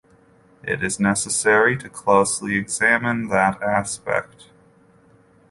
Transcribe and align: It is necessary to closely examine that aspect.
It 0.63 0.83
is 0.83 0.99
necessary 0.99 1.77
to 1.77 1.87
closely 1.87 2.55
examine 2.57 3.27
that 3.27 3.61
aspect. 3.61 4.49